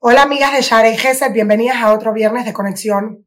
Hola 0.00 0.22
amigas 0.22 0.52
de 0.52 0.62
Share 0.62 0.94
y 0.94 1.32
bienvenidas 1.32 1.78
a 1.82 1.92
otro 1.92 2.12
viernes 2.12 2.44
de 2.44 2.52
conexión. 2.52 3.26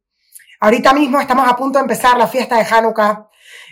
Ahorita 0.61 0.93
mismo 0.93 1.19
estamos 1.19 1.45
a 1.45 1.57
punto 1.57 1.77
de 1.77 1.81
empezar 1.81 2.17
la 2.17 2.29
fiesta 2.29 2.55
de 2.55 2.63
Hanukkah 2.63 3.27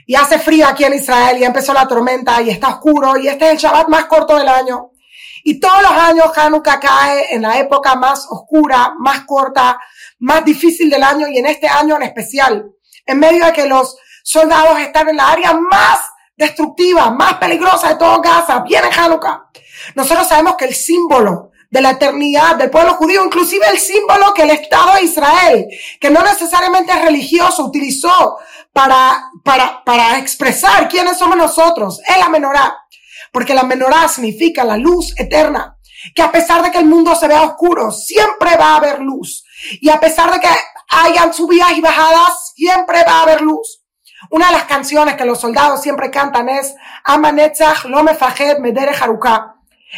y 0.05 0.15
hace 0.15 0.37
frío 0.37 0.67
aquí 0.67 0.83
en 0.83 0.95
Israel 0.95 1.37
y 1.37 1.45
empezó 1.45 1.71
la 1.73 1.87
tormenta 1.87 2.41
y 2.41 2.49
está 2.49 2.67
oscuro 2.67 3.15
y 3.15 3.29
este 3.29 3.45
es 3.45 3.51
el 3.53 3.57
Shabbat 3.57 3.87
más 3.87 4.03
corto 4.07 4.35
del 4.35 4.49
año. 4.49 4.91
Y 5.45 5.61
todos 5.61 5.81
los 5.81 5.91
años 5.93 6.37
Hanukkah 6.37 6.81
cae 6.81 7.33
en 7.33 7.43
la 7.43 7.57
época 7.57 7.95
más 7.95 8.27
oscura, 8.29 8.93
más 8.99 9.21
corta, 9.21 9.79
más 10.19 10.43
difícil 10.43 10.89
del 10.89 11.03
año 11.03 11.29
y 11.29 11.37
en 11.37 11.45
este 11.45 11.69
año 11.69 11.95
en 11.95 12.03
especial, 12.03 12.69
en 13.05 13.17
medio 13.17 13.45
de 13.45 13.53
que 13.53 13.65
los 13.65 13.95
soldados 14.25 14.77
están 14.77 15.07
en 15.07 15.15
la 15.15 15.31
área 15.31 15.53
más 15.53 16.01
destructiva, 16.35 17.11
más 17.11 17.35
peligrosa 17.35 17.87
de 17.87 17.95
todo 17.95 18.19
Gaza, 18.19 18.59
viene 18.59 18.89
Hanukkah. 18.93 19.51
Nosotros 19.95 20.27
sabemos 20.27 20.57
que 20.57 20.65
el 20.65 20.75
símbolo 20.75 21.51
de 21.69 21.81
la 21.81 21.91
eternidad 21.91 22.55
del 22.55 22.69
pueblo 22.69 22.95
judío, 22.95 23.23
inclusive 23.23 23.67
el 23.71 23.77
símbolo 23.77 24.33
que 24.33 24.43
el 24.43 24.49
Estado 24.51 24.95
de 24.95 25.03
Israel, 25.03 25.67
que 25.99 26.09
no 26.09 26.23
necesariamente 26.23 26.91
es 26.91 27.01
religioso, 27.01 27.65
utilizó 27.65 28.37
para, 28.73 29.29
para, 29.43 29.83
para 29.83 30.17
expresar 30.17 30.87
quiénes 30.87 31.17
somos 31.17 31.37
nosotros, 31.37 32.01
es 32.07 32.17
la 32.17 32.29
menorá. 32.29 32.75
Porque 33.31 33.53
la 33.53 33.63
menorá 33.63 34.07
significa 34.07 34.63
la 34.63 34.77
luz 34.77 35.13
eterna, 35.17 35.77
que 36.15 36.21
a 36.23 36.31
pesar 36.31 36.63
de 36.63 36.71
que 36.71 36.79
el 36.79 36.85
mundo 36.85 37.15
se 37.15 37.27
vea 37.27 37.43
oscuro, 37.43 37.91
siempre 37.91 38.55
va 38.57 38.71
a 38.71 38.77
haber 38.77 39.01
luz. 39.01 39.43
Y 39.81 39.89
a 39.89 39.99
pesar 39.99 40.31
de 40.31 40.39
que 40.39 40.47
hayan 40.89 41.33
subidas 41.33 41.73
y 41.77 41.81
bajadas, 41.81 42.53
siempre 42.55 43.03
va 43.03 43.19
a 43.19 43.21
haber 43.23 43.41
luz. 43.41 43.83
Una 44.31 44.47
de 44.47 44.53
las 44.53 44.63
canciones 44.63 45.15
que 45.15 45.25
los 45.25 45.39
soldados 45.39 45.81
siempre 45.81 46.11
cantan 46.11 46.49
es 46.49 46.75
Amanetzach 47.03 47.85
lo 47.85 48.03
mefajed 48.03 48.57
medere 48.57 48.93
haruká. 48.93 49.55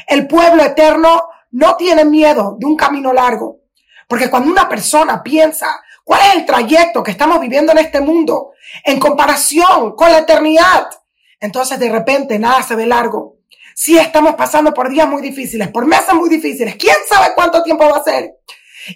El 0.07 0.27
pueblo 0.27 0.63
eterno 0.63 1.23
no 1.51 1.75
tiene 1.75 2.05
miedo 2.05 2.55
de 2.59 2.65
un 2.65 2.75
camino 2.75 3.13
largo. 3.13 3.59
Porque 4.07 4.29
cuando 4.29 4.51
una 4.51 4.67
persona 4.67 5.23
piensa 5.23 5.81
cuál 6.03 6.21
es 6.21 6.35
el 6.35 6.45
trayecto 6.45 7.03
que 7.03 7.11
estamos 7.11 7.39
viviendo 7.39 7.71
en 7.71 7.79
este 7.79 8.01
mundo 8.01 8.51
en 8.83 8.99
comparación 8.99 9.95
con 9.95 10.11
la 10.11 10.19
eternidad, 10.19 10.87
entonces 11.39 11.79
de 11.79 11.89
repente 11.89 12.37
nada 12.39 12.61
se 12.63 12.75
ve 12.75 12.85
largo. 12.85 13.37
Sí 13.75 13.97
estamos 13.97 14.35
pasando 14.35 14.73
por 14.73 14.89
días 14.89 15.07
muy 15.07 15.21
difíciles, 15.21 15.69
por 15.69 15.85
meses 15.85 16.13
muy 16.13 16.29
difíciles. 16.29 16.75
¿Quién 16.75 16.95
sabe 17.07 17.33
cuánto 17.35 17.63
tiempo 17.63 17.89
va 17.89 17.97
a 17.97 18.03
ser? 18.03 18.35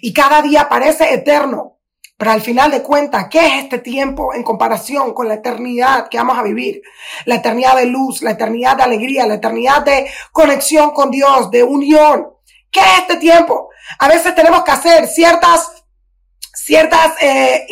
Y 0.00 0.12
cada 0.12 0.42
día 0.42 0.68
parece 0.68 1.12
eterno. 1.12 1.76
Pero 2.18 2.30
al 2.30 2.40
final 2.40 2.70
de 2.70 2.82
cuentas, 2.82 3.26
¿qué 3.30 3.46
es 3.46 3.64
este 3.64 3.78
tiempo 3.78 4.32
en 4.32 4.42
comparación 4.42 5.12
con 5.12 5.28
la 5.28 5.34
eternidad 5.34 6.08
que 6.08 6.16
vamos 6.16 6.38
a 6.38 6.42
vivir? 6.42 6.80
La 7.26 7.36
eternidad 7.36 7.76
de 7.76 7.86
luz, 7.86 8.22
la 8.22 8.30
eternidad 8.30 8.76
de 8.76 8.84
alegría, 8.84 9.26
la 9.26 9.34
eternidad 9.34 9.82
de 9.82 10.08
conexión 10.32 10.92
con 10.92 11.10
Dios, 11.10 11.50
de 11.50 11.62
unión. 11.62 12.35
¿Qué 12.76 12.82
es 12.82 12.98
este 12.98 13.16
tiempo? 13.16 13.70
A 13.98 14.06
veces 14.06 14.34
tenemos 14.34 14.62
que 14.62 14.70
hacer 14.70 15.06
ciertas, 15.06 15.82
ciertas 16.52 17.14
eh, 17.22 17.66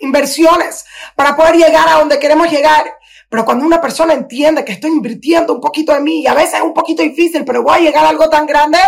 inversiones 0.00 0.86
para 1.14 1.36
poder 1.36 1.56
llegar 1.56 1.86
a 1.86 1.98
donde 1.98 2.18
queremos 2.18 2.50
llegar. 2.50 2.90
Pero 3.28 3.44
cuando 3.44 3.66
una 3.66 3.78
persona 3.78 4.14
entiende 4.14 4.64
que 4.64 4.72
estoy 4.72 4.90
invirtiendo 4.90 5.52
un 5.52 5.60
poquito 5.60 5.92
de 5.92 6.00
mí 6.00 6.22
y 6.22 6.26
a 6.26 6.32
veces 6.32 6.54
es 6.54 6.60
un 6.62 6.72
poquito 6.72 7.02
difícil, 7.02 7.44
pero 7.44 7.62
voy 7.62 7.76
a 7.76 7.80
llegar 7.80 8.06
a 8.06 8.08
algo 8.08 8.30
tan 8.30 8.46
grande, 8.46 8.78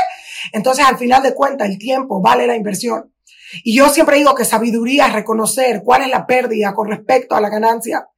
entonces 0.52 0.82
al 0.82 0.96
final 0.96 1.22
de 1.22 1.34
cuentas 1.34 1.68
el 1.68 1.76
tiempo 1.76 2.22
vale 2.22 2.46
la 2.46 2.56
inversión. 2.56 3.12
Y 3.62 3.76
yo 3.76 3.90
siempre 3.90 4.16
digo 4.16 4.34
que 4.34 4.46
sabiduría 4.46 5.08
es 5.08 5.12
reconocer 5.12 5.82
cuál 5.84 6.04
es 6.04 6.08
la 6.08 6.26
pérdida 6.26 6.72
con 6.72 6.88
respecto 6.88 7.36
a 7.36 7.40
la 7.42 7.50
ganancia. 7.50 8.08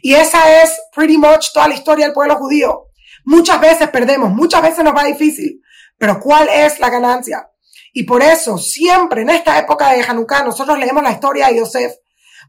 Y 0.00 0.14
esa 0.14 0.62
es 0.62 0.80
pretty 0.94 1.18
much 1.18 1.46
toda 1.52 1.66
la 1.66 1.74
historia 1.74 2.04
del 2.04 2.14
pueblo 2.14 2.36
judío. 2.36 2.84
Muchas 3.24 3.60
veces 3.60 3.88
perdemos, 3.88 4.30
muchas 4.30 4.62
veces 4.62 4.84
nos 4.84 4.94
va 4.94 5.02
difícil, 5.02 5.60
pero 6.04 6.20
¿cuál 6.20 6.50
es 6.50 6.80
la 6.80 6.90
ganancia? 6.90 7.50
Y 7.94 8.02
por 8.02 8.22
eso, 8.22 8.58
siempre 8.58 9.22
en 9.22 9.30
esta 9.30 9.58
época 9.58 9.88
de 9.88 10.02
Hanukkah, 10.02 10.42
nosotros 10.42 10.78
leemos 10.78 11.02
la 11.02 11.12
historia 11.12 11.46
de 11.46 11.56
Yosef. 11.56 11.94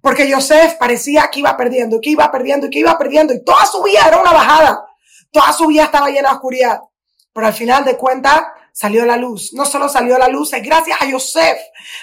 Porque 0.01 0.27
Yosef 0.27 0.73
parecía 0.73 1.29
que 1.31 1.39
iba 1.39 1.55
perdiendo, 1.55 2.01
que 2.01 2.09
iba 2.09 2.29
perdiendo, 2.29 2.69
que 2.69 2.79
iba 2.79 2.97
perdiendo. 2.97 3.33
Y 3.33 3.45
toda 3.45 3.66
su 3.66 3.81
vida 3.81 4.01
era 4.05 4.19
una 4.19 4.33
bajada. 4.33 4.85
Toda 5.31 5.53
su 5.53 5.67
vida 5.67 5.85
estaba 5.85 6.09
llena 6.09 6.31
de 6.31 6.35
oscuridad. 6.35 6.81
Pero 7.31 7.47
al 7.47 7.53
final 7.53 7.85
de 7.85 7.95
cuentas, 7.95 8.41
salió 8.73 9.05
la 9.05 9.16
luz. 9.16 9.53
No 9.53 9.66
solo 9.66 9.87
salió 9.87 10.17
la 10.17 10.27
luz, 10.27 10.51
es 10.51 10.61
gracias 10.61 11.01
a 11.01 11.05
Yosef 11.05 11.57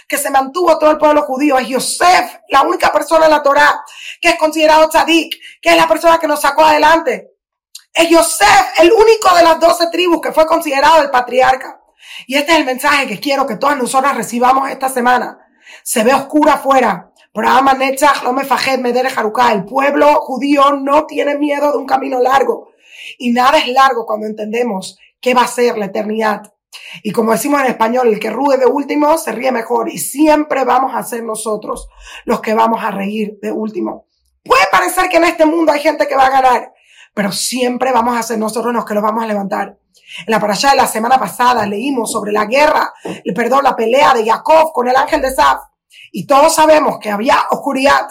que 0.08 0.16
se 0.16 0.30
mantuvo 0.30 0.78
todo 0.78 0.92
el 0.92 0.96
pueblo 0.96 1.20
judío. 1.20 1.58
Es 1.58 1.68
Yosef, 1.68 2.34
la 2.48 2.62
única 2.62 2.90
persona 2.90 3.26
en 3.26 3.30
la 3.30 3.42
Torah 3.42 3.78
que 4.22 4.30
es 4.30 4.36
considerado 4.36 4.88
tzadik, 4.88 5.36
que 5.60 5.68
es 5.68 5.76
la 5.76 5.86
persona 5.86 6.18
que 6.18 6.28
nos 6.28 6.40
sacó 6.40 6.64
adelante. 6.64 7.31
Es 7.94 8.08
Yosef, 8.08 8.78
el 8.78 8.90
único 8.90 9.34
de 9.36 9.42
las 9.42 9.60
doce 9.60 9.88
tribus 9.88 10.22
que 10.22 10.32
fue 10.32 10.46
considerado 10.46 11.02
el 11.02 11.10
patriarca. 11.10 11.82
Y 12.26 12.36
este 12.36 12.52
es 12.52 12.58
el 12.58 12.64
mensaje 12.64 13.06
que 13.06 13.20
quiero 13.20 13.46
que 13.46 13.56
todas 13.56 13.76
nosotras 13.76 14.16
recibamos 14.16 14.70
esta 14.70 14.88
semana. 14.88 15.38
Se 15.82 16.02
ve 16.02 16.14
oscura 16.14 16.54
afuera. 16.54 17.12
El 17.34 19.64
pueblo 19.64 20.14
judío 20.20 20.72
no 20.72 21.06
tiene 21.06 21.36
miedo 21.36 21.72
de 21.72 21.78
un 21.78 21.86
camino 21.86 22.20
largo. 22.20 22.70
Y 23.18 23.32
nada 23.32 23.58
es 23.58 23.68
largo 23.68 24.06
cuando 24.06 24.26
entendemos 24.26 24.98
qué 25.20 25.34
va 25.34 25.42
a 25.42 25.48
ser 25.48 25.76
la 25.76 25.86
eternidad. 25.86 26.54
Y 27.02 27.12
como 27.12 27.32
decimos 27.32 27.60
en 27.60 27.66
español, 27.66 28.08
el 28.08 28.18
que 28.18 28.30
rude 28.30 28.56
de 28.56 28.66
último 28.66 29.18
se 29.18 29.32
ríe 29.32 29.52
mejor. 29.52 29.90
Y 29.90 29.98
siempre 29.98 30.64
vamos 30.64 30.92
a 30.94 31.02
ser 31.02 31.22
nosotros 31.22 31.88
los 32.24 32.40
que 32.40 32.54
vamos 32.54 32.82
a 32.82 32.90
reír 32.90 33.38
de 33.42 33.52
último. 33.52 34.06
Puede 34.42 34.64
parecer 34.70 35.08
que 35.08 35.18
en 35.18 35.24
este 35.24 35.44
mundo 35.44 35.72
hay 35.72 35.80
gente 35.80 36.08
que 36.08 36.16
va 36.16 36.26
a 36.26 36.30
ganar 36.30 36.71
pero 37.14 37.32
siempre 37.32 37.92
vamos 37.92 38.16
a 38.16 38.22
ser 38.22 38.38
nosotros 38.38 38.72
los 38.72 38.84
que 38.84 38.94
los 38.94 39.02
vamos 39.02 39.22
a 39.22 39.26
levantar. 39.26 39.78
En 40.26 40.30
la 40.30 40.40
parasha 40.40 40.70
de 40.70 40.76
la 40.76 40.86
semana 40.86 41.18
pasada 41.18 41.66
leímos 41.66 42.10
sobre 42.10 42.32
la 42.32 42.46
guerra, 42.46 42.92
perdón, 43.34 43.64
la 43.64 43.76
pelea 43.76 44.14
de 44.14 44.24
Jacob 44.24 44.72
con 44.72 44.88
el 44.88 44.96
ángel 44.96 45.20
de 45.20 45.30
Saf. 45.30 45.60
Y 46.10 46.26
todos 46.26 46.54
sabemos 46.54 46.98
que 46.98 47.10
había 47.10 47.46
oscuridad. 47.50 48.08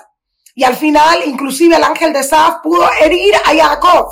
Y 0.53 0.63
al 0.63 0.75
final, 0.75 1.19
inclusive 1.25 1.75
el 1.75 1.83
ángel 1.83 2.13
de 2.13 2.23
Saf 2.23 2.61
pudo 2.61 2.83
herir 3.01 3.33
a 3.35 3.55
Jacob. 3.55 4.07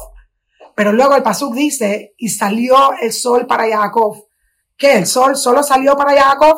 Pero 0.75 0.91
luego 0.94 1.16
el 1.16 1.23
Pasuk 1.23 1.53
dice, 1.53 2.13
y 2.17 2.29
salió 2.29 2.94
el 3.01 3.11
sol 3.11 3.45
para 3.45 3.67
Jacob. 3.67 4.16
¿Qué? 4.78 4.94
¿El 4.97 5.05
sol 5.05 5.35
solo 5.35 5.61
salió 5.61 5.95
para 5.97 6.19
Jacob? 6.19 6.57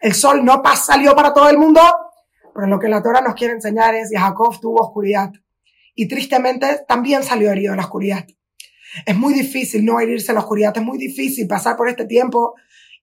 ¿El 0.00 0.14
sol 0.14 0.44
no 0.44 0.62
salió 0.74 1.14
para 1.14 1.32
todo 1.32 1.48
el 1.48 1.58
mundo? 1.58 1.80
Pero 2.54 2.66
lo 2.66 2.78
que 2.78 2.88
la 2.88 3.02
Torah 3.02 3.20
nos 3.20 3.34
quiere 3.34 3.54
enseñar 3.54 3.94
es, 3.94 4.10
Jacob 4.12 4.58
tuvo 4.60 4.80
oscuridad 4.80 5.30
y 6.00 6.08
tristemente 6.08 6.80
también 6.88 7.22
salió 7.22 7.50
herido 7.50 7.74
en 7.74 7.76
la 7.76 7.84
oscuridad. 7.84 8.26
Es 9.04 9.14
muy 9.14 9.34
difícil 9.34 9.84
no 9.84 10.00
herirse 10.00 10.30
en 10.30 10.36
la 10.36 10.40
oscuridad, 10.40 10.74
es 10.74 10.82
muy 10.82 10.96
difícil 10.96 11.46
pasar 11.46 11.76
por 11.76 11.90
este 11.90 12.06
tiempo 12.06 12.54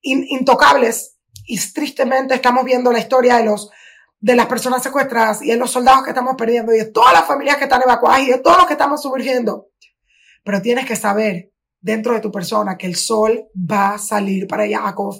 intocables 0.02 1.16
y 1.46 1.60
tristemente 1.72 2.34
estamos 2.34 2.64
viendo 2.64 2.90
la 2.90 2.98
historia 2.98 3.36
de 3.36 3.44
los 3.44 3.70
de 4.18 4.34
las 4.34 4.46
personas 4.46 4.82
secuestradas 4.82 5.42
y 5.42 5.50
de 5.50 5.56
los 5.56 5.70
soldados 5.70 6.02
que 6.02 6.10
estamos 6.10 6.34
perdiendo 6.36 6.74
y 6.74 6.78
de 6.78 6.86
todas 6.86 7.12
las 7.12 7.24
familias 7.24 7.56
que 7.56 7.64
están 7.64 7.82
evacuadas 7.82 8.22
y 8.22 8.32
de 8.32 8.38
todos 8.38 8.56
los 8.56 8.66
que 8.66 8.72
estamos 8.72 9.00
sumergiendo. 9.00 9.68
Pero 10.42 10.60
tienes 10.60 10.84
que 10.84 10.96
saber 10.96 11.52
dentro 11.80 12.14
de 12.14 12.20
tu 12.20 12.32
persona 12.32 12.76
que 12.76 12.88
el 12.88 12.96
sol 12.96 13.46
va 13.54 13.94
a 13.94 13.98
salir 13.98 14.48
para 14.48 14.68
Jacob, 14.68 15.14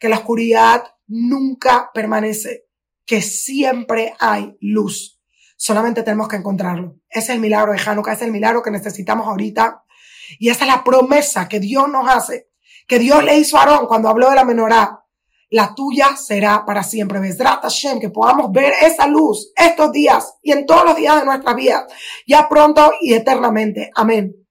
que 0.00 0.08
la 0.08 0.18
oscuridad 0.18 0.82
nunca 1.06 1.88
permanece, 1.94 2.64
que 3.06 3.22
siempre 3.22 4.12
hay 4.18 4.56
luz. 4.60 5.21
Solamente 5.62 6.02
tenemos 6.02 6.26
que 6.26 6.34
encontrarlo. 6.34 6.96
Es 7.08 7.28
el 7.28 7.38
milagro 7.38 7.72
de 7.72 7.80
Hanukkah, 7.80 8.14
es 8.14 8.22
el 8.22 8.32
milagro 8.32 8.64
que 8.64 8.72
necesitamos 8.72 9.28
ahorita. 9.28 9.84
Y 10.40 10.48
esa 10.48 10.64
es 10.64 10.66
la 10.72 10.82
promesa 10.82 11.48
que 11.48 11.60
Dios 11.60 11.88
nos 11.88 12.08
hace, 12.08 12.48
que 12.88 12.98
Dios 12.98 13.22
le 13.22 13.38
hizo 13.38 13.56
a 13.56 13.60
Aarón 13.60 13.86
cuando 13.86 14.08
habló 14.08 14.28
de 14.28 14.34
la 14.34 14.44
menorá. 14.44 15.04
La 15.50 15.72
tuya 15.72 16.16
será 16.16 16.64
para 16.66 16.82
siempre. 16.82 17.20
Besrat 17.20 17.62
Hashem, 17.62 18.00
que 18.00 18.10
podamos 18.10 18.50
ver 18.50 18.72
esa 18.82 19.06
luz 19.06 19.52
estos 19.54 19.92
días 19.92 20.34
y 20.42 20.50
en 20.50 20.66
todos 20.66 20.84
los 20.84 20.96
días 20.96 21.20
de 21.20 21.26
nuestra 21.26 21.54
vida, 21.54 21.86
ya 22.26 22.48
pronto 22.48 22.90
y 23.00 23.14
eternamente. 23.14 23.92
Amén. 23.94 24.41